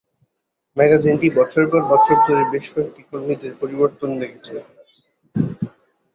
ম্যাগাজিনটি 0.77 1.27
বছরের 1.37 1.67
পর 1.71 1.81
বছর 1.91 2.17
ধরে 2.25 2.43
বেশ 2.53 2.65
কয়েকটি 2.73 3.01
কর্মীদের 3.09 3.53
পরিবর্তন 3.61 4.09
দেখেছে। 4.21 4.53